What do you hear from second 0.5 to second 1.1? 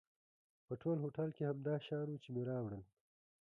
په ټول